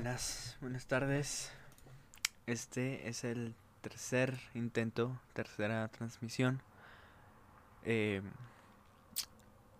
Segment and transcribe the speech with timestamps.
[0.00, 1.50] Buenas, buenas tardes.
[2.46, 6.62] Este es el tercer intento, tercera transmisión.
[7.82, 8.22] Eh,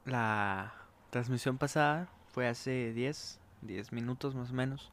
[0.04, 0.74] la
[1.10, 4.90] transmisión pasada fue hace 10, 10 minutos más o menos.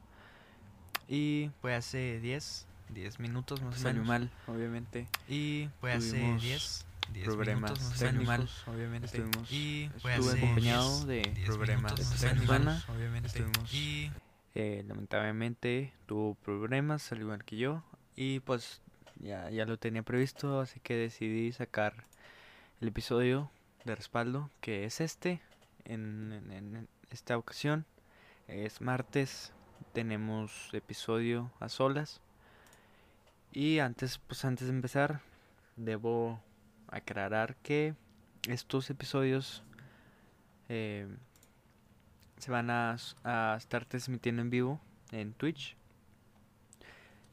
[1.08, 4.06] Y fue hace 10, 10 minutos más o Salió menos.
[4.06, 5.08] mal, obviamente.
[5.28, 8.68] Y fue hace Tuvimos 10, 10 problemas minutos técnicos, menos.
[8.68, 9.06] obviamente.
[9.08, 13.26] Estuvimos- y fue estuve acompañado 10, de 10 problemas técnicos, obviamente.
[13.26, 14.12] Estuvimos- y
[14.58, 17.84] Eh, lamentablemente tuvo problemas, al igual que yo.
[18.16, 18.80] Y pues
[19.20, 22.04] ya, ya lo tenía previsto, así que decidí sacar
[22.80, 23.50] el episodio
[23.84, 25.40] de respaldo, que es este,
[25.84, 27.84] en, en- esta ocasión.
[28.48, 29.52] Es martes,
[29.92, 32.20] tenemos episodio a solas.
[33.52, 35.20] Y antes, pues antes de empezar,
[35.76, 36.40] debo
[36.88, 37.94] aclarar que
[38.48, 39.62] estos episodios
[40.68, 41.06] eh,
[42.38, 44.80] se van a, a estar transmitiendo en vivo
[45.12, 45.76] en Twitch.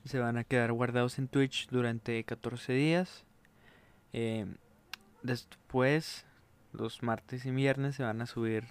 [0.05, 3.25] Se van a quedar guardados en Twitch durante 14 días.
[4.11, 4.45] Eh,
[5.21, 6.25] después,
[6.73, 8.65] los martes y viernes se van a subir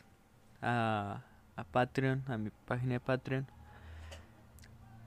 [0.61, 1.23] a,
[1.57, 3.47] a Patreon, a mi página de Patreon.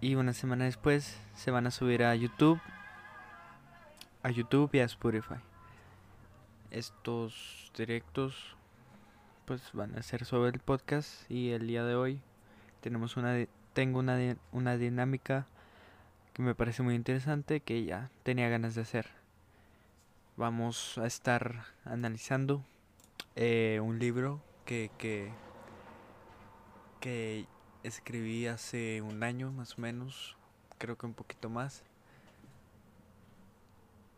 [0.01, 2.59] Y una semana después se van a subir a YouTube,
[4.23, 5.35] a YouTube y a Spotify.
[6.71, 8.55] Estos directos
[9.45, 12.19] pues van a ser sobre el podcast y el día de hoy
[12.81, 15.45] tenemos una tengo una, una dinámica
[16.33, 19.07] que me parece muy interesante que ya tenía ganas de hacer.
[20.37, 22.63] Vamos a estar analizando
[23.35, 25.29] eh, un libro que, que,
[26.99, 27.45] que
[27.83, 30.35] escribí hace un año más o menos,
[30.77, 31.83] creo que un poquito más.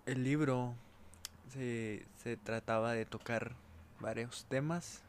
[0.06, 0.76] El libro
[1.50, 3.56] se, se trataba de tocar
[4.00, 5.04] varios temas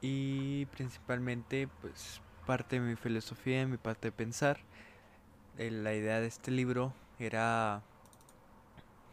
[0.00, 4.60] y principalmente pues parte de mi filosofía, mi parte de pensar.
[5.58, 7.82] eh, la idea de este libro era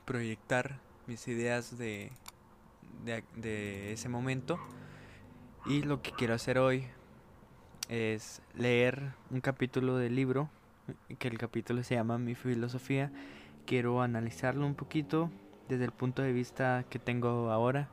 [0.06, 2.12] proyectar mis ideas de,
[3.04, 4.60] de, de ese momento
[5.66, 6.88] y lo que quiero hacer hoy
[7.90, 10.50] es leer un capítulo del libro
[11.20, 13.12] que el capítulo se llama Mi filosofía
[13.66, 15.32] quiero analizarlo un poquito
[15.68, 17.90] desde el punto de vista que tengo ahora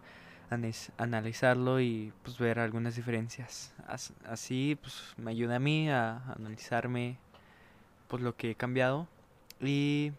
[0.99, 3.75] analizarlo y pues ver algunas diferencias.
[3.87, 7.19] As- Así pues me ayuda a mí a analizarme
[8.09, 9.09] pues lo que he cambiado
[9.61, 10.13] y,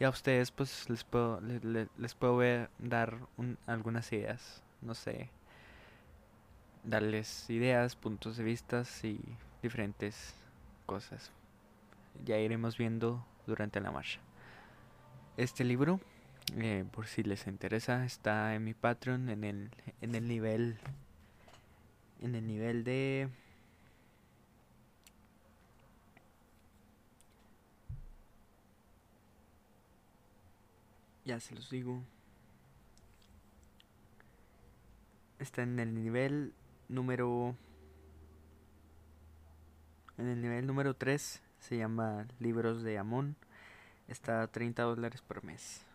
[0.00, 4.62] y a ustedes pues les puedo le- le- les, puedo ver- dar un- algunas ideas,
[4.82, 5.30] no sé,
[6.84, 9.20] darles ideas, puntos de vista y
[9.62, 10.34] diferentes
[10.86, 11.30] cosas.
[12.24, 14.20] Ya iremos viendo durante la marcha.
[15.36, 16.00] Este libro
[16.56, 19.70] eh, por si les interesa, está en mi Patreon en el,
[20.00, 20.78] en el nivel
[22.20, 23.28] en el nivel de
[31.24, 32.02] ya se los digo.
[35.38, 36.52] Está en el nivel
[36.88, 37.54] número
[40.16, 43.36] en el nivel número 3 se llama libros de Amón.
[44.08, 45.87] Está a 30 dólares por mes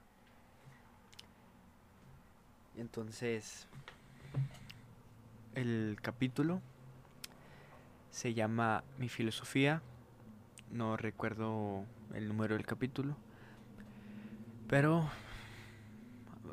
[2.78, 3.68] entonces,
[5.54, 6.62] el capítulo
[8.10, 9.82] se llama Mi filosofía.
[10.72, 13.16] No recuerdo el número del capítulo.
[14.68, 15.08] Pero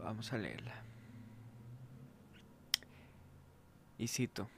[0.05, 0.75] vamos a leerla.
[3.97, 4.49] Y cito.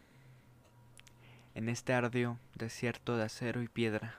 [1.55, 4.17] En este ardio desierto de acero y piedra,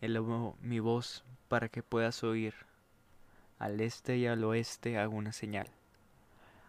[0.00, 2.54] elevo mi voz para que puedas oír.
[3.58, 5.70] Al este y al oeste hago una señal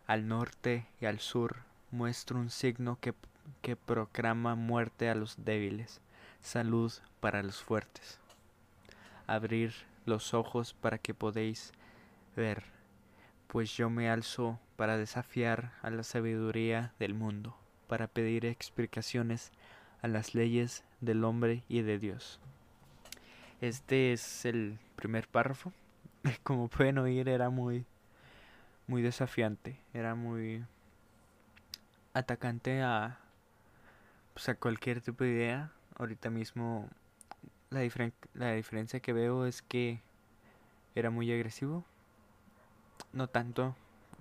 [0.08, 1.58] al norte y al sur
[1.92, 3.14] muestro un signo que,
[3.62, 6.02] que proclama muerte a los débiles,
[6.42, 8.20] salud para los fuertes.
[9.28, 9.74] Abrir
[10.06, 11.74] los ojos para que podéis
[12.36, 12.64] ver,
[13.48, 17.58] pues yo me alzo para desafiar a la sabiduría del mundo,
[17.88, 19.52] para pedir explicaciones
[20.02, 22.40] a las leyes del hombre y de Dios.
[23.60, 25.74] Este es el primer párrafo.
[26.44, 27.86] Como pueden oír, era muy
[28.88, 30.66] muy desafiante, era muy
[32.14, 33.18] atacante a,
[34.34, 35.72] pues, a cualquier tipo de idea.
[35.98, 36.90] Ahorita mismo
[37.70, 40.02] la, diferen- la diferencia que veo es que
[40.96, 41.86] era muy agresivo.
[43.14, 43.76] No tanto,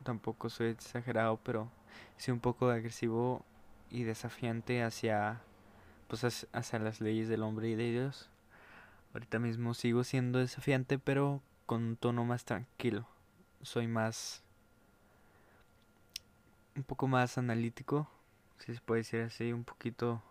[0.05, 1.71] tampoco soy exagerado, pero
[2.17, 3.45] sí un poco agresivo
[3.91, 5.41] y desafiante hacia
[6.09, 8.31] pues hacia, las leyes del hombre y de Dios.
[9.15, 13.09] Ahorita mismo sigo siendo desafiante, pero con un tono más tranquilo.
[13.63, 14.43] Soy más
[16.77, 18.09] un poco más analítico,
[18.59, 20.23] si se puede decir así, un poquito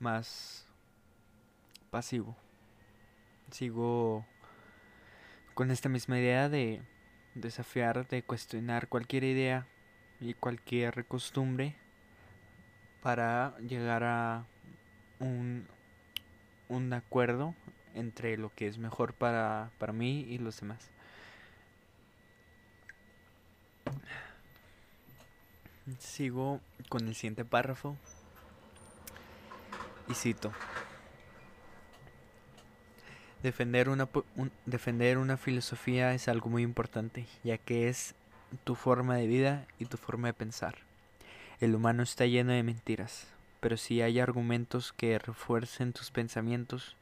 [0.00, 0.66] más
[1.90, 2.36] pasivo.
[3.50, 4.26] Sigo
[5.54, 6.82] con esta misma idea de
[7.34, 9.66] desafiar, de cuestionar cualquier idea
[10.20, 11.76] y cualquier costumbre
[13.02, 14.44] para llegar a
[15.20, 15.66] un,
[16.68, 17.54] un acuerdo
[17.94, 20.90] entre lo que es mejor para, para mí y los demás.
[25.98, 27.96] Sigo con el siguiente párrafo
[30.08, 30.52] y cito.
[33.42, 34.08] Defender una,
[34.64, 38.16] defender una filosofía es algo muy importante, ya que es
[38.64, 40.74] tu forma de vida y tu forma de pensar.
[41.60, 43.28] El humano está lleno de mentiras,
[43.60, 46.96] pero si hay argumentos que refuercen tus pensamientos,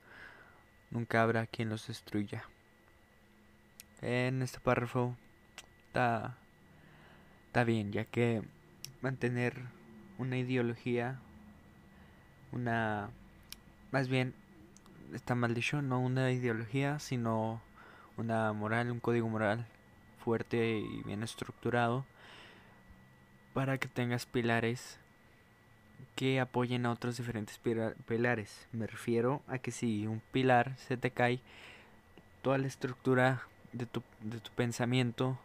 [0.90, 2.44] nunca habrá quien los destruya.
[4.02, 5.16] En este párrafo
[5.86, 6.36] está,
[7.46, 8.42] está bien, ya que
[9.04, 9.54] mantener
[10.16, 11.20] una ideología,
[12.52, 13.10] una...
[13.92, 14.32] más bien,
[15.12, 17.60] está mal dicho, no una ideología, sino
[18.16, 19.66] una moral, un código moral
[20.24, 22.06] fuerte y bien estructurado
[23.52, 24.98] para que tengas pilares
[26.16, 27.60] que apoyen a otros diferentes
[28.06, 28.66] pilares.
[28.72, 31.40] Me refiero a que si un pilar se te cae,
[32.40, 33.42] toda la estructura
[33.74, 35.38] de tu, de tu pensamiento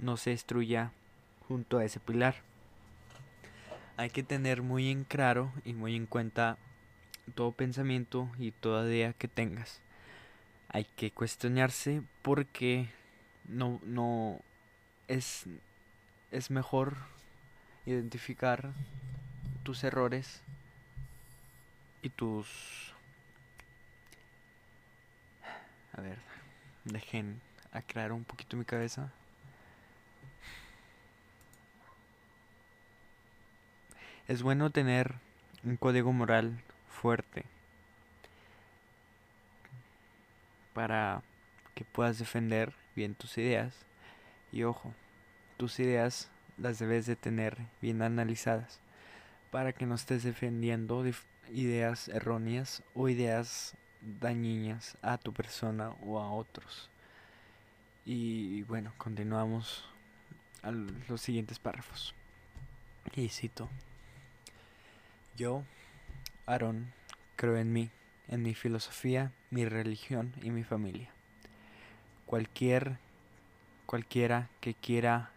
[0.00, 0.90] no se destruya
[1.46, 2.42] junto a ese pilar.
[3.96, 6.56] Hay que tener muy en claro y muy en cuenta
[7.34, 9.80] todo pensamiento y toda idea que tengas.
[10.68, 12.88] Hay que cuestionarse porque
[13.46, 14.40] no, no
[15.08, 15.44] es,
[16.30, 16.96] es mejor
[17.84, 18.72] identificar
[19.62, 20.40] tus errores
[22.02, 22.94] y tus...
[25.92, 26.18] A ver,
[26.84, 27.40] dejen
[27.72, 29.12] aclarar un poquito mi cabeza.
[34.32, 35.16] Es bueno tener
[35.62, 36.58] un código moral
[36.88, 37.44] fuerte
[40.72, 41.22] para
[41.74, 43.74] que puedas defender bien tus ideas
[44.50, 44.94] y ojo,
[45.58, 48.80] tus ideas las debes de tener bien analizadas
[49.50, 51.04] para que no estés defendiendo
[51.50, 56.88] ideas erróneas o ideas dañinas a tu persona o a otros.
[58.06, 59.84] Y bueno, continuamos
[60.62, 62.14] a los siguientes párrafos.
[63.14, 63.68] Y cito.
[65.42, 65.64] Yo,
[66.46, 66.92] Aarón,
[67.34, 67.90] creo en mí,
[68.28, 71.10] en mi filosofía, mi religión y mi familia.
[72.26, 72.98] Cualquier,
[73.84, 75.32] cualquiera que quiera,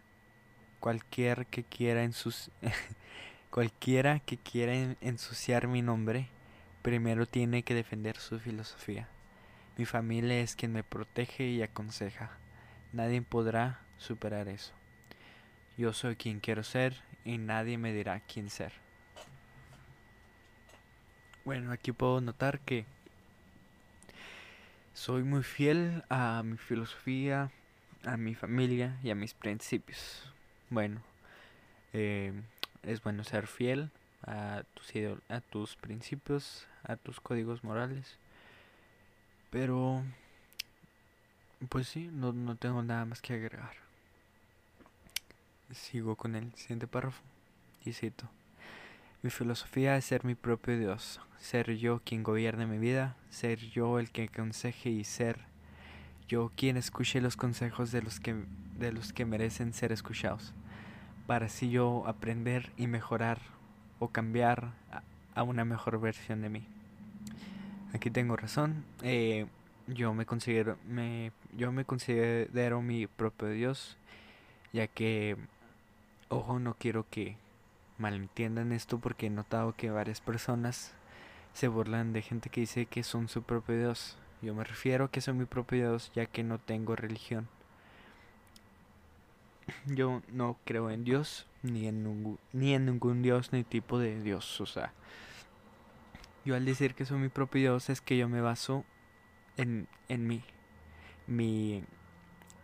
[0.78, 2.12] cualquier que quiera en
[3.50, 6.28] Cualquiera que quiera ensuciar mi nombre,
[6.82, 9.08] primero tiene que defender su filosofía.
[9.76, 12.30] Mi familia es quien me protege y aconseja.
[12.92, 14.72] Nadie podrá superar eso.
[15.76, 16.94] Yo soy quien quiero ser
[17.24, 18.85] y nadie me dirá quién ser.
[21.46, 22.84] Bueno, aquí puedo notar que
[24.94, 27.52] soy muy fiel a mi filosofía,
[28.04, 30.28] a mi familia y a mis principios.
[30.70, 31.02] Bueno,
[31.92, 32.32] eh,
[32.82, 33.92] es bueno ser fiel
[34.24, 34.92] a tus,
[35.28, 38.18] a tus principios, a tus códigos morales.
[39.50, 40.02] Pero,
[41.68, 43.76] pues sí, no, no tengo nada más que agregar.
[45.70, 47.22] Sigo con el siguiente párrafo
[47.84, 48.28] y cito.
[49.26, 53.98] Mi filosofía es ser mi propio Dios, ser yo quien gobierne mi vida, ser yo
[53.98, 55.40] el que aconseje y ser
[56.28, 58.36] yo quien escuche los consejos de los que,
[58.78, 60.52] de los que merecen ser escuchados
[61.26, 63.40] para así yo aprender y mejorar
[63.98, 64.70] o cambiar
[65.34, 66.64] a una mejor versión de mí.
[67.94, 68.84] Aquí tengo razón.
[69.02, 69.46] Eh,
[69.88, 73.96] yo me considero me yo me considero mi propio Dios,
[74.72, 75.36] ya que
[76.28, 77.34] ojo no quiero que
[77.98, 80.94] malentiendan esto porque he notado que varias personas
[81.52, 84.18] se burlan de gente que dice que son su propio Dios.
[84.42, 87.48] Yo me refiero a que soy mi propio Dios ya que no tengo religión.
[89.86, 94.20] Yo no creo en Dios, ni en, ningún, ni en ningún Dios, ni tipo de
[94.22, 94.60] Dios.
[94.60, 94.92] O sea,
[96.44, 98.84] yo al decir que soy mi propio Dios es que yo me baso
[99.56, 100.44] en, en mí.
[101.26, 101.82] Mi,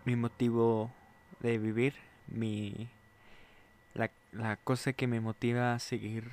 [0.04, 0.92] mi motivo
[1.40, 1.94] de vivir,
[2.28, 2.88] mi,
[4.32, 6.30] la, cosa que me motiva a seguir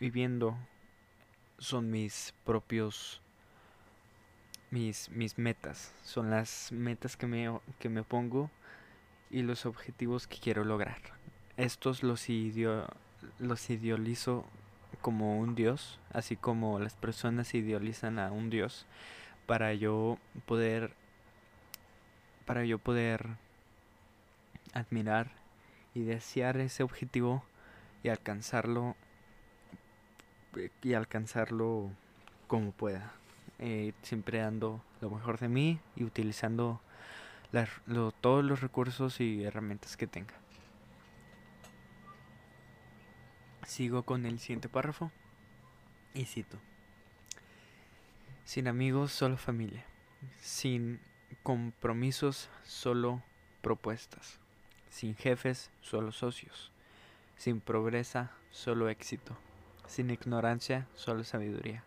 [0.00, 0.56] viviendo
[1.58, 3.20] son mis propios
[4.70, 8.50] mis, mis metas son las metas que me, que me pongo
[9.30, 11.00] y los objetivos que quiero lograr.
[11.56, 12.26] Estos los,
[13.38, 14.44] los idealizo
[15.00, 18.86] como un dios, así como las personas idealizan a un dios
[19.46, 20.94] para yo poder
[22.46, 23.26] para yo poder
[24.72, 25.30] admirar
[25.94, 27.44] y desear ese objetivo
[28.02, 28.96] y alcanzarlo
[30.82, 31.90] y alcanzarlo
[32.46, 33.12] como pueda.
[33.58, 36.80] Eh, siempre dando lo mejor de mí y utilizando
[38.20, 40.34] todos los recursos y herramientas que tenga.
[43.66, 45.10] Sigo con el siguiente párrafo
[46.12, 46.58] y cito.
[48.44, 49.84] Sin amigos, solo familia.
[50.40, 51.00] Sin
[51.42, 53.22] compromisos, solo
[53.62, 54.43] propuestas.
[54.94, 56.70] Sin jefes, solo socios.
[57.36, 59.36] Sin progresa, solo éxito.
[59.88, 61.82] Sin ignorancia, solo sabiduría.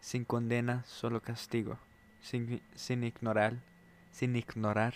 [0.00, 1.78] Sin condena, solo castigo.
[2.20, 3.62] Sin, sin ignorar,
[4.10, 4.94] sin ignorar,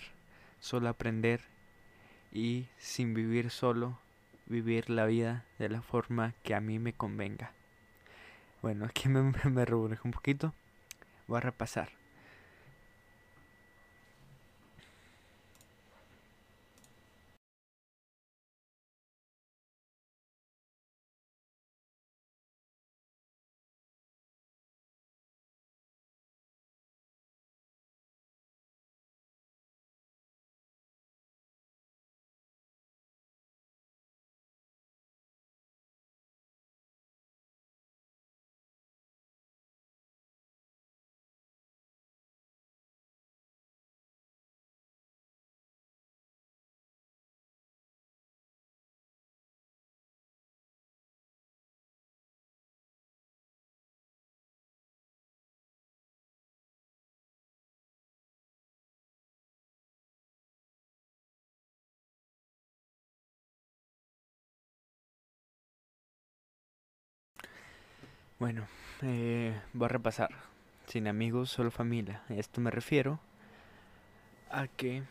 [0.59, 1.39] solo aprender.
[2.29, 3.99] Y sin vivir solo,
[4.47, 7.53] vivir la vida de la forma que a mí me convenga.
[8.61, 10.53] Bueno, aquí me, me un poquito.
[11.25, 11.87] Voy a repasar.
[68.37, 68.67] Bueno,
[69.01, 70.29] eh, voy a repasar.
[70.87, 72.21] Sin amigos, solo familia.
[72.27, 73.17] Esto me refiero
[74.51, 75.03] a que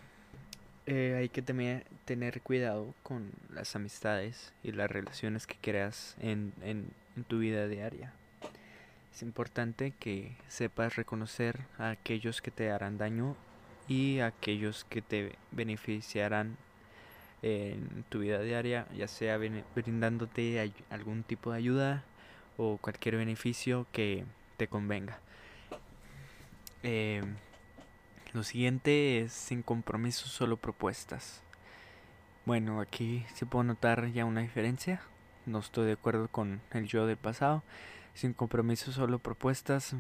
[0.85, 6.91] eh, hay que tener cuidado con las amistades y las relaciones que creas en, en,
[7.17, 8.13] en tu vida diaria.
[9.11, 13.37] Es importante que sepas reconocer a aquellos que te harán daño
[13.89, 16.59] y a aquellos que te beneficiarán
[17.41, 22.05] en tu vida diaria, ya sea brindándote algún tipo de ayuda
[22.57, 24.25] o cualquier beneficio que
[24.57, 25.19] te convenga.
[26.83, 27.23] Eh,
[28.33, 31.41] lo siguiente es sin compromisos, solo propuestas.
[32.47, 35.01] Bueno, aquí se puedo notar ya una diferencia.
[35.47, 37.63] No estoy de acuerdo con el yo del pasado.
[38.15, 39.95] Sin compromisos, solo propuestas.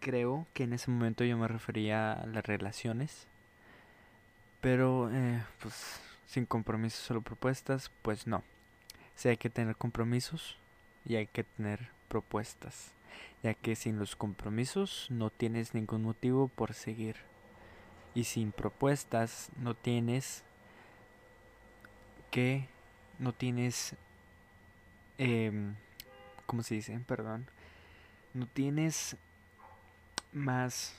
[0.00, 3.26] Creo que en ese momento yo me refería a las relaciones.
[4.60, 8.44] Pero, eh, pues, sin compromisos, solo propuestas, pues no.
[9.16, 10.56] Si hay que tener compromisos,
[11.04, 12.92] y hay que tener propuestas,
[13.42, 17.16] ya que sin los compromisos no tienes ningún motivo por seguir.
[18.14, 20.42] Y sin propuestas no tienes
[22.30, 22.68] que,
[23.18, 23.94] no tienes,
[25.18, 25.72] eh,
[26.46, 26.98] ¿cómo se dice?
[27.06, 27.46] Perdón.
[28.34, 29.16] No tienes
[30.32, 30.94] más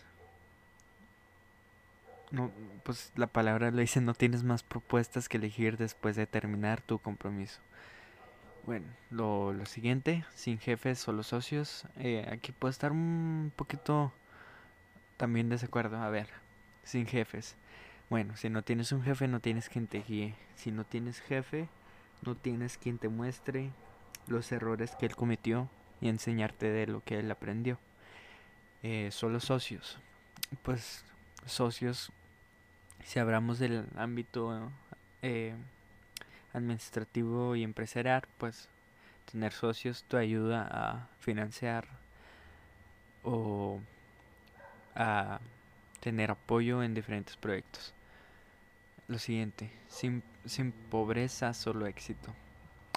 [2.33, 2.51] no,
[2.83, 6.97] pues la palabra le dice no tienes más propuestas que elegir después de terminar tu
[6.97, 7.59] compromiso.
[8.65, 11.85] Bueno, lo, lo siguiente, sin jefes, solo socios.
[11.97, 14.13] Eh, aquí puedo estar un poquito
[15.17, 15.97] también desacuerdo.
[15.97, 16.29] A ver,
[16.83, 17.55] sin jefes.
[18.09, 20.35] Bueno, si no tienes un jefe, no tienes quien te guíe.
[20.55, 21.67] Si no tienes jefe,
[22.21, 23.71] no tienes quien te muestre
[24.27, 27.79] los errores que él cometió y enseñarte de lo que él aprendió.
[28.81, 29.99] Eh, solo socios.
[30.61, 31.03] Pues
[31.45, 32.11] socios,
[33.03, 34.71] si hablamos del ámbito
[35.21, 35.53] eh,
[36.53, 38.69] administrativo y empresarial, pues
[39.31, 41.87] tener socios te ayuda a financiar
[43.23, 43.79] o
[44.95, 45.39] a
[45.99, 47.93] tener apoyo en diferentes proyectos.
[49.07, 52.33] Lo siguiente, sin, sin pobreza, solo éxito.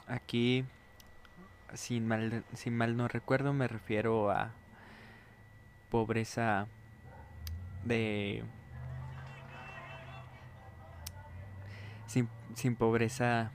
[0.07, 0.65] Aquí,
[1.75, 4.53] sin mal, sin mal no recuerdo, me refiero a
[5.91, 6.67] pobreza
[7.85, 8.45] de
[12.55, 13.51] sin, pobreza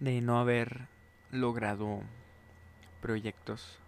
[0.00, 0.88] de no haber
[1.30, 2.02] logrado
[3.00, 3.78] proyectos.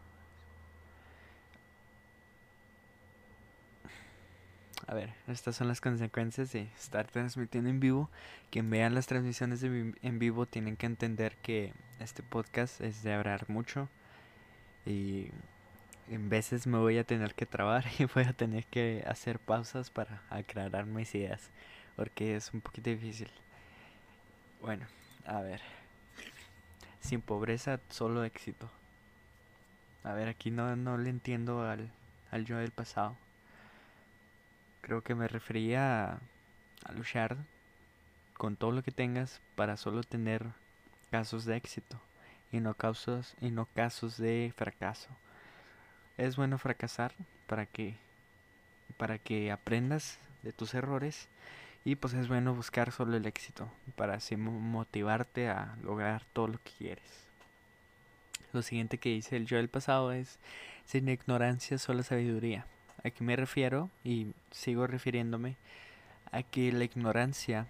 [4.87, 8.11] A ver, estas son las consecuencias de estar transmitiendo en vivo.
[8.51, 13.49] Quien vean las transmisiones en vivo tienen que entender que este podcast es de hablar
[13.49, 13.89] mucho
[14.85, 15.31] y
[16.09, 19.91] en veces me voy a tener que trabar y voy a tener que hacer pausas
[19.91, 21.51] para aclarar mis ideas,
[21.97, 23.31] porque es un poquito difícil.
[24.61, 24.87] Bueno,
[25.27, 25.61] a ver.
[27.01, 28.71] Sin pobreza, solo éxito.
[30.05, 31.91] A ver, aquí no, no le entiendo al,
[32.31, 33.17] al yo del pasado.
[34.81, 36.21] Creo que me refería
[36.85, 37.37] a, luchar
[38.35, 40.45] con todo lo que tengas para solo tener
[41.11, 41.99] casos de éxito
[42.53, 45.09] y no casos y no casos de fracaso.
[46.17, 47.13] Es bueno fracasar
[47.47, 47.97] para que
[48.97, 51.29] para que aprendas de tus errores
[51.85, 56.59] y pues es bueno buscar solo el éxito para así motivarte a lograr todo lo
[56.59, 57.25] que quieres.
[58.53, 60.39] Lo siguiente que dice el yo del pasado es
[60.85, 62.67] sin ignorancia solo sabiduría.
[63.03, 63.91] ¿A qué me refiero?
[64.05, 65.57] Y sigo refiriéndome
[66.31, 67.67] a que la ignorancia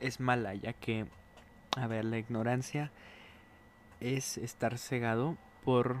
[0.00, 1.06] es mala, ya que,
[1.76, 2.90] a ver, la ignorancia
[4.00, 6.00] es estar cegado por,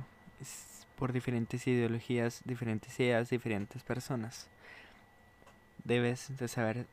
[0.96, 4.48] por diferentes ideologías, diferentes ideas, diferentes personas.
[5.84, 6.86] Debes de saber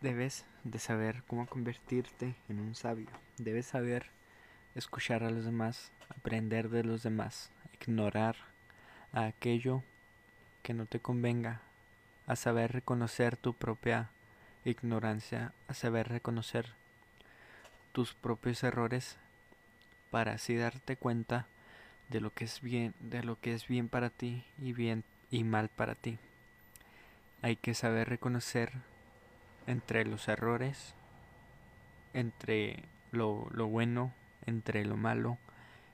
[0.00, 3.08] debes de saber cómo convertirte en un sabio.
[3.38, 4.06] Debes saber
[4.74, 7.50] escuchar a los demás, aprender de los demás,
[7.80, 8.36] ignorar
[9.12, 9.82] a aquello
[10.62, 11.62] que no te convenga,
[12.26, 14.10] a saber reconocer tu propia
[14.64, 16.66] ignorancia, a saber reconocer
[17.92, 19.16] tus propios errores
[20.10, 21.46] para así darte cuenta
[22.10, 25.44] de lo que es bien, de lo que es bien para ti y bien y
[25.44, 26.18] mal para ti.
[27.42, 28.72] Hay que saber reconocer
[29.66, 30.94] entre los errores,
[32.12, 34.12] entre lo, lo bueno,
[34.44, 35.38] entre lo malo,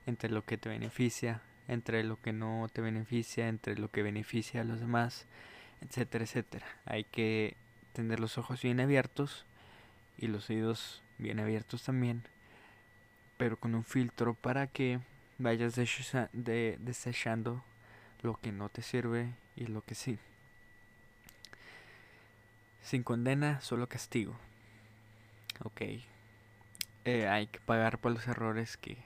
[0.05, 4.61] entre lo que te beneficia, entre lo que no te beneficia, entre lo que beneficia
[4.61, 5.27] a los demás,
[5.81, 6.65] etcétera, etcétera.
[6.85, 7.55] Hay que
[7.93, 9.45] tener los ojos bien abiertos
[10.17, 12.23] y los oídos bien abiertos también,
[13.37, 14.99] pero con un filtro para que
[15.37, 17.63] vayas desechando
[18.21, 20.19] lo que no te sirve y lo que sí.
[22.81, 24.35] Sin condena, solo castigo.
[25.63, 25.81] Ok.
[27.05, 28.97] Eh, hay que pagar por los errores que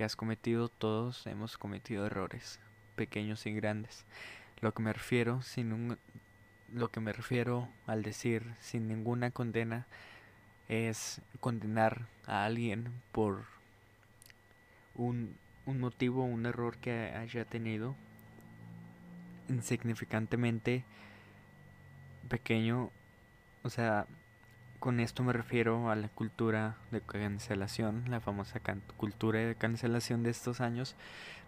[0.00, 2.60] que has cometido, todos hemos cometido errores,
[2.96, 4.06] pequeños y grandes.
[4.60, 5.98] Lo que me refiero sin un,
[6.72, 9.86] lo que me refiero al decir sin ninguna condena
[10.68, 13.44] es condenar a alguien por
[15.00, 15.36] un,
[15.66, 17.94] un motivo, un error que haya tenido
[19.48, 20.84] insignificantemente
[22.28, 22.90] pequeño,
[23.62, 24.06] o sea,
[24.78, 28.60] con esto me refiero a la cultura de cancelación, la famosa
[28.96, 30.96] cultura de cancelación de estos años.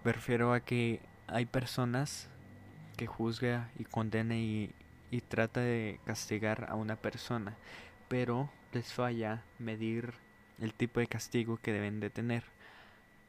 [0.05, 2.29] Me refiero a que hay personas
[2.97, 4.75] que juzga y condena y,
[5.11, 7.57] y trata de castigar a una persona,
[8.09, 10.15] pero les falla medir
[10.61, 12.45] el tipo de castigo que deben de tener.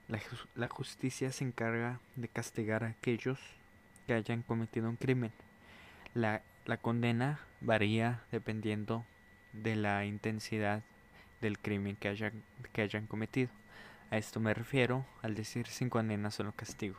[0.08, 3.40] La, justicia se encarga de castigar a aquellos
[4.06, 5.32] que hayan cometido un crimen.
[6.14, 9.06] La, la condena varía dependiendo
[9.54, 10.84] de la intensidad
[11.42, 13.50] del crimen que hayan, que hayan cometido.
[14.12, 16.98] A esto me refiero al decir sin condena solo castigo.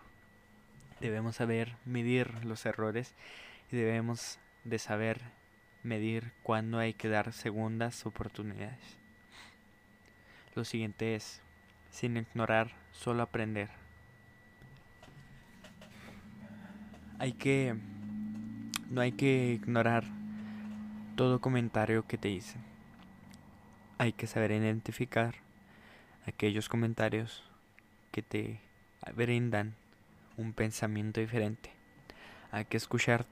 [1.00, 3.14] Debemos saber medir los errores
[3.70, 5.20] y debemos de saber
[5.82, 8.96] medir cuándo hay que dar segundas oportunidades.
[10.54, 11.42] Lo siguiente es,
[11.90, 13.68] sin ignorar, solo aprender.
[17.18, 17.76] Hay que,
[18.90, 20.04] no hay que ignorar
[21.16, 22.58] todo comentario que te hice.
[23.98, 25.34] Hay que saber identificar
[26.26, 27.44] aquellos comentarios
[28.10, 28.60] que te
[29.14, 29.74] brindan
[30.36, 31.70] un pensamiento diferente.
[32.50, 33.26] Hay que escuchar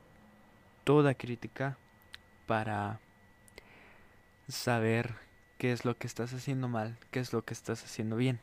[0.84, 1.76] toda crítica
[2.46, 3.00] para
[4.48, 5.14] saber
[5.58, 8.40] qué es lo que estás haciendo mal, qué es lo que estás haciendo bien.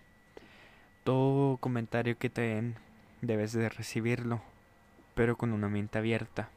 [1.09, 2.75] Todo comentario que te den
[3.23, 4.43] debes de recibirlo,
[5.15, 6.51] pero con una mente abierta.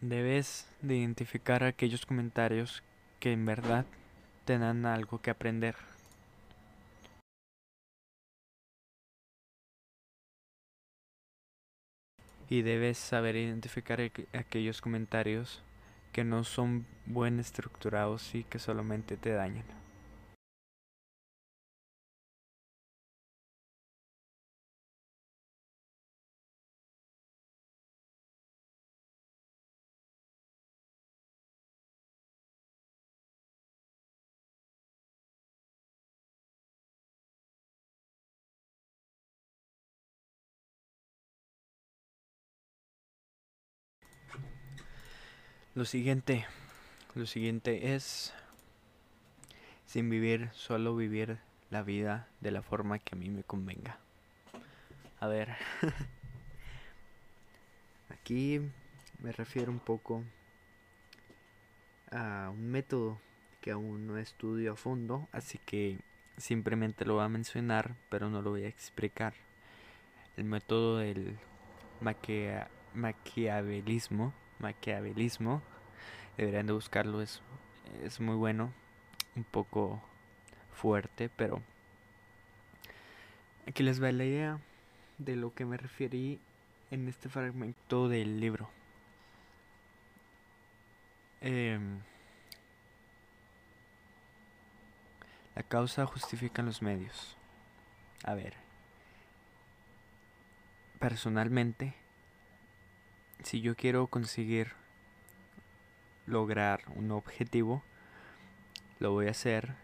[0.00, 2.82] Debes de identificar aquellos comentarios
[3.20, 3.86] que en verdad
[4.44, 5.76] te dan algo que aprender.
[12.48, 14.00] Y debes saber identificar
[14.32, 15.62] aquellos comentarios
[16.10, 19.79] que no son buen estructurados y que solamente te dañan.
[45.80, 46.44] Lo siguiente,
[47.14, 48.34] lo siguiente es
[49.86, 51.38] sin vivir, solo vivir
[51.70, 53.98] la vida de la forma que a mí me convenga.
[55.20, 55.56] A ver,
[58.10, 58.60] aquí
[59.20, 60.22] me refiero un poco
[62.12, 63.18] a un método
[63.62, 65.98] que aún no estudio a fondo, así que
[66.36, 69.32] simplemente lo voy a mencionar, pero no lo voy a explicar.
[70.36, 71.38] El método del
[72.92, 75.62] maquiavelismo maquiavelismo,
[76.36, 77.42] deberían de buscarlo, es,
[78.02, 78.72] es muy bueno,
[79.36, 80.02] un poco
[80.72, 81.62] fuerte, pero
[83.66, 84.58] aquí les va la idea
[85.18, 86.40] de lo que me referí
[86.90, 88.70] en este fragmento del libro.
[91.40, 92.00] Em,
[95.54, 97.36] la causa justifica los medios.
[98.24, 98.54] A ver,
[100.98, 101.94] personalmente,
[103.42, 104.72] si yo quiero conseguir
[106.30, 107.82] lograr un objetivo,
[108.98, 109.74] lo voy a hacer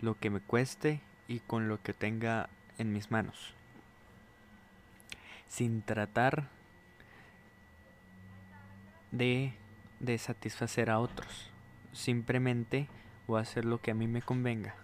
[0.00, 3.54] lo que me cueste y con lo que tenga en mis manos.
[5.48, 6.48] Sin tratar
[9.10, 9.52] de,
[10.18, 11.50] satisfacer a otros.
[11.92, 12.88] Simplemente
[13.26, 14.74] voy a hacer lo que a mí me convenga.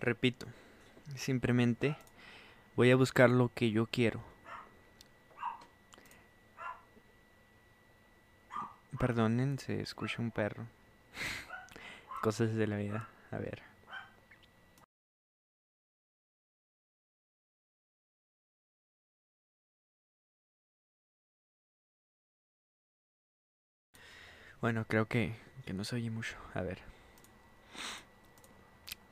[0.00, 0.46] Repito,
[1.16, 1.96] simplemente
[2.76, 4.20] voy a buscar lo que yo quiero.
[8.98, 10.66] Perdonen, se escucha un perro.
[12.22, 13.08] Cosas de la vida.
[13.30, 13.62] A ver.
[24.60, 26.36] Bueno, creo que, que no se oye mucho.
[26.54, 26.78] A ver.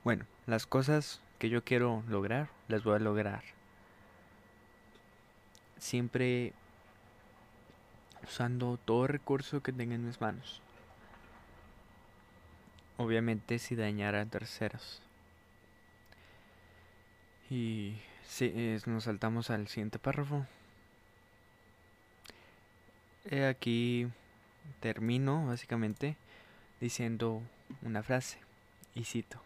[0.05, 3.43] Bueno, las cosas que yo quiero lograr, las voy a lograr.
[5.79, 6.53] Siempre
[8.23, 10.61] usando todo recurso que tenga en mis manos.
[12.97, 15.03] Obviamente si dañara a terceros.
[17.51, 20.47] Y si nos saltamos al siguiente párrafo.
[23.31, 24.09] He aquí
[24.81, 26.17] termino básicamente
[26.81, 27.43] diciendo
[27.83, 28.39] una frase
[28.95, 29.41] y cito.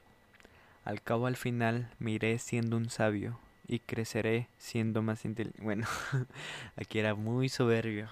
[0.88, 5.62] Al cabo al final me iré siendo un sabio y creceré siendo más inteligente.
[5.62, 5.86] Bueno,
[6.76, 8.08] aquí era muy soberbio.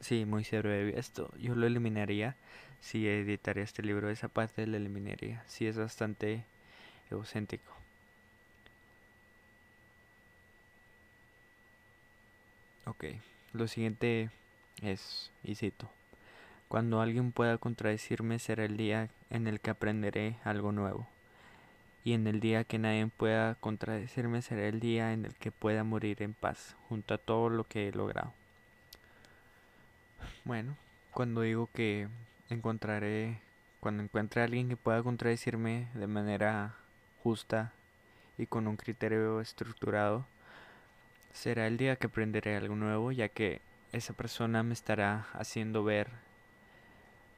[0.00, 0.96] Sí, muy soberbio.
[0.96, 2.34] Esto yo lo eliminaría
[2.80, 4.10] si editaría este libro.
[4.10, 5.44] Esa parte la eliminaría.
[5.46, 6.44] Sí, es bastante
[7.08, 7.72] egocéntrico.
[12.86, 13.04] Ok,
[13.52, 14.30] lo siguiente
[14.82, 15.88] es, y cito,
[16.66, 21.06] cuando alguien pueda contradecirme será el día en el que aprenderé algo nuevo
[22.08, 25.84] y en el día que nadie pueda contradecirme será el día en el que pueda
[25.84, 28.32] morir en paz, junto a todo lo que he logrado.
[30.42, 30.74] Bueno,
[31.12, 32.08] cuando digo que
[32.48, 33.42] encontraré,
[33.80, 36.76] cuando encuentre a alguien que pueda contradecirme de manera
[37.22, 37.72] justa
[38.38, 40.24] y con un criterio estructurado,
[41.34, 43.60] será el día que aprenderé algo nuevo, ya que
[43.92, 46.08] esa persona me estará haciendo ver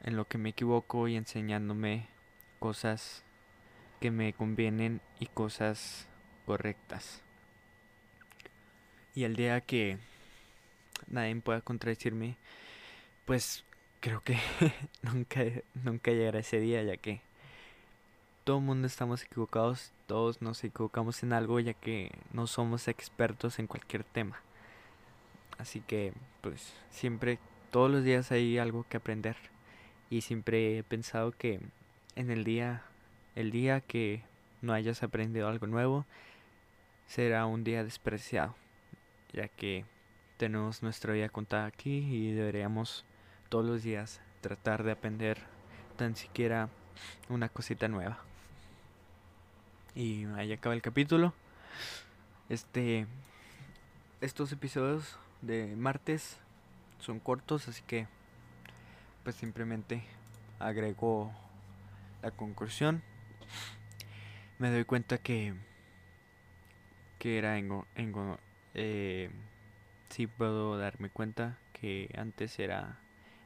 [0.04, 2.06] en lo que me equivoco y enseñándome
[2.60, 3.24] cosas
[4.00, 6.08] que me convienen y cosas
[6.46, 7.22] correctas.
[9.14, 9.98] Y el día que
[11.08, 12.36] nadie pueda contradecirme,
[13.26, 13.64] pues
[14.00, 14.38] creo que
[15.02, 15.42] nunca,
[15.74, 17.20] nunca llegará ese día, ya que
[18.44, 23.58] todo el mundo estamos equivocados, todos nos equivocamos en algo, ya que no somos expertos
[23.58, 24.40] en cualquier tema.
[25.58, 27.38] Así que, pues, siempre,
[27.70, 29.36] todos los días hay algo que aprender.
[30.08, 31.60] Y siempre he pensado que
[32.16, 32.82] en el día
[33.40, 34.22] el día que
[34.60, 36.04] no hayas aprendido algo nuevo
[37.06, 38.54] será un día despreciado,
[39.32, 39.84] ya que
[40.36, 43.04] tenemos nuestra vida contada aquí y deberíamos
[43.48, 45.38] todos los días tratar de aprender
[45.96, 46.68] tan siquiera
[47.28, 48.18] una cosita nueva.
[49.94, 51.32] Y ahí acaba el capítulo.
[52.48, 53.06] Este
[54.20, 56.36] estos episodios de martes
[56.98, 58.06] son cortos, así que
[59.24, 60.02] pues simplemente
[60.58, 61.32] agrego
[62.22, 63.02] la conclusión
[64.58, 65.54] me doy cuenta que
[67.18, 67.70] que era en
[68.74, 69.30] eh,
[70.08, 72.98] sí puedo darme cuenta que antes era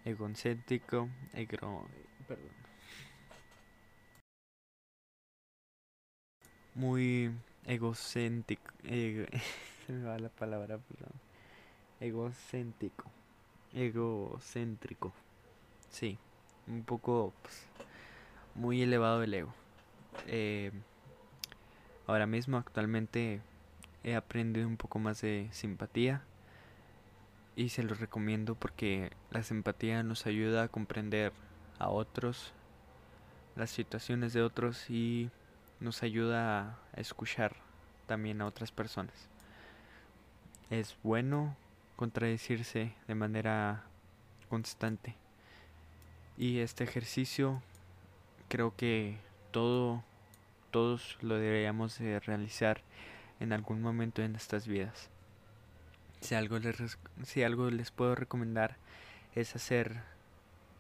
[0.05, 1.89] egocéntrico egro,
[2.29, 2.53] perdón.
[6.75, 7.33] Muy
[7.67, 8.73] egocéntrico
[9.87, 11.13] se me va la palabra perdón.
[12.01, 13.11] Egocéntrico
[13.75, 15.13] egocéntrico
[15.91, 16.19] sí.
[16.67, 17.67] Un poco pues,
[18.55, 19.53] muy elevado el ego.
[20.27, 20.73] Eh,
[22.07, 23.41] ahora mismo, actualmente,
[24.03, 26.23] he aprendido un poco más de simpatía
[27.57, 31.33] y se los recomiendo porque la simpatía nos ayuda a comprender
[31.79, 32.53] a otros,
[33.57, 35.31] las situaciones de otros y
[35.81, 37.57] nos ayuda a escuchar
[38.07, 39.29] también a otras personas.
[40.71, 41.57] Es bueno
[41.97, 43.85] contradecirse de manera
[44.49, 45.17] constante.
[46.37, 47.63] Y este ejercicio
[48.49, 49.19] creo que
[49.55, 50.03] todo
[50.73, 52.83] todos lo deberíamos de realizar
[53.39, 55.09] en algún momento en nuestras vidas.
[56.21, 58.77] Si algo les, si algo les puedo recomendar
[59.37, 60.01] es hacer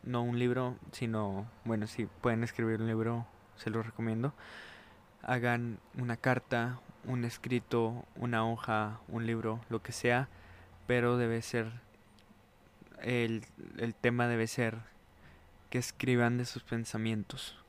[0.02, 4.34] no un libro, sino, bueno, si pueden escribir un libro, se lo recomiendo.
[5.22, 10.28] Hagan una carta, un escrito, una hoja, un libro, lo que sea,
[10.88, 11.70] pero debe ser,
[13.00, 13.44] el,
[13.78, 14.78] el tema debe ser
[15.70, 17.63] que escriban de sus pensamientos,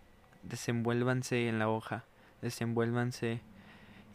[0.49, 2.05] desenvuélvanse en la hoja,
[2.41, 3.41] desenvuélvanse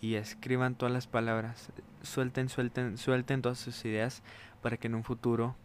[0.01, 1.71] y escriban todas las palabras,
[2.03, 4.23] suelten, suelten, suelten todas sus ideas
[4.62, 5.57] para que en un futuro,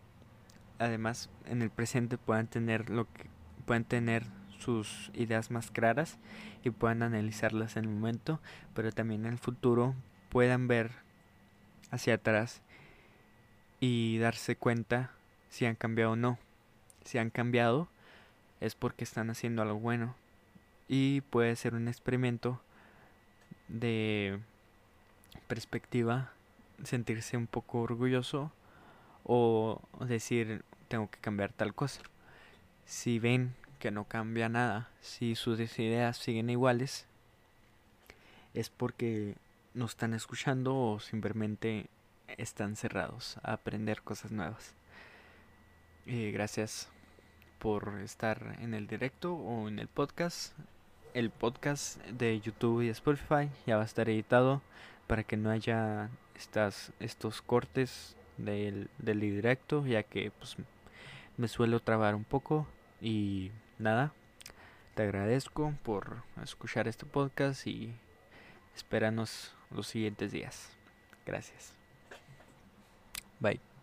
[0.80, 3.30] además en el presente puedan tener lo que
[3.66, 4.26] puedan tener
[4.60, 6.18] sus ideas más claras
[6.64, 8.40] y puedan analizarlas en el momento,
[8.74, 9.96] pero también en el futuro
[10.30, 10.92] puedan ver
[11.92, 12.62] hacia atrás
[13.80, 15.12] y darse cuenta
[15.50, 16.38] si han cambiado o no.
[17.04, 17.88] Si han cambiado
[18.60, 20.16] es porque están haciendo algo bueno
[20.88, 22.62] y puede ser un experimento
[23.68, 24.40] de
[25.48, 26.32] perspectiva,
[26.84, 28.52] sentirse un poco orgulloso
[29.24, 32.02] o decir tengo que cambiar tal cosa.
[32.86, 37.08] Si ven que no cambia nada, si sus ideas siguen iguales,
[38.54, 39.36] es porque
[39.74, 41.90] no están escuchando o simplemente
[42.38, 44.74] están cerrados a aprender cosas nuevas.
[46.06, 46.90] Eh, gracias
[47.60, 50.54] por estar en el directo o en el podcast
[51.16, 54.62] el podcast de YouTube y Spotify ya va a estar editado
[55.08, 60.58] para que no haya estas, estos cortes del, del directo, ya que pues
[61.38, 62.68] me suelo trabar un poco
[63.02, 64.12] y nada,
[64.94, 67.96] te agradezco por escuchar este podcast y
[68.76, 70.70] espéranos los siguientes días.
[71.26, 71.74] Gracias.
[73.40, 73.75] Bye.